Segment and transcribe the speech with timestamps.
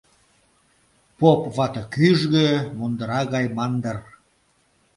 [1.19, 3.97] Поп вате кӱжгӧ, мундыра гай мындыр.